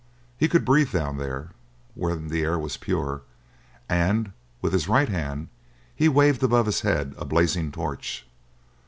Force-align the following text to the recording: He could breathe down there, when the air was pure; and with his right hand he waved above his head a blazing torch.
He 0.35 0.47
could 0.49 0.65
breathe 0.65 0.91
down 0.93 1.17
there, 1.17 1.51
when 1.93 2.29
the 2.29 2.41
air 2.41 2.57
was 2.57 2.75
pure; 2.75 3.21
and 3.87 4.31
with 4.59 4.73
his 4.73 4.87
right 4.87 5.09
hand 5.09 5.49
he 5.95 6.09
waved 6.09 6.41
above 6.41 6.65
his 6.65 6.81
head 6.81 7.13
a 7.19 7.23
blazing 7.23 7.71
torch. 7.71 8.25